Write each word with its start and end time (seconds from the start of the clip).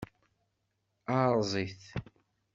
Erẓ-it. 1.19 1.81